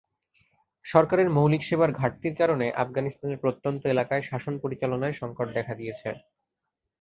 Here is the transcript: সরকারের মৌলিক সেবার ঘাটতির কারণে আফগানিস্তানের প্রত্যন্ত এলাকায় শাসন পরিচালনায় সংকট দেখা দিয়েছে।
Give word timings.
সরকারের 0.85 1.27
মৌলিক 1.29 1.61
সেবার 1.65 1.91
ঘাটতির 1.91 2.35
কারণে 2.37 2.67
আফগানিস্তানের 2.83 3.41
প্রত্যন্ত 3.43 3.81
এলাকায় 3.85 4.23
শাসন 4.29 4.53
পরিচালনায় 4.63 5.15
সংকট 5.21 5.47
দেখা 5.57 5.73
দিয়েছে। 5.75 6.09